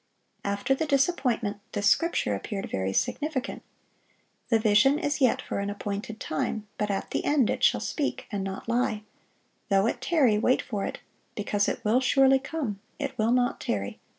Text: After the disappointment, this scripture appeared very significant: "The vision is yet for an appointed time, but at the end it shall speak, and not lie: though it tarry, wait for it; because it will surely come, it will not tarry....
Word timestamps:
After 0.43 0.73
the 0.73 0.87
disappointment, 0.87 1.59
this 1.73 1.85
scripture 1.85 2.33
appeared 2.33 2.71
very 2.71 2.91
significant: 2.91 3.61
"The 4.49 4.57
vision 4.57 4.97
is 4.97 5.21
yet 5.21 5.43
for 5.43 5.59
an 5.59 5.69
appointed 5.69 6.19
time, 6.19 6.67
but 6.79 6.89
at 6.89 7.11
the 7.11 7.23
end 7.23 7.51
it 7.51 7.63
shall 7.63 7.81
speak, 7.81 8.25
and 8.31 8.43
not 8.43 8.67
lie: 8.67 9.03
though 9.69 9.85
it 9.85 10.01
tarry, 10.01 10.39
wait 10.39 10.59
for 10.63 10.85
it; 10.85 11.01
because 11.35 11.67
it 11.69 11.85
will 11.85 12.01
surely 12.01 12.39
come, 12.39 12.79
it 12.97 13.15
will 13.19 13.31
not 13.31 13.61
tarry.... 13.61 13.99